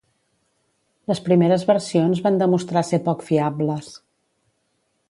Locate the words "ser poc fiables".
2.89-3.97